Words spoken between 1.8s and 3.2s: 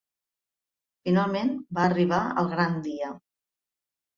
arribar el gran dia.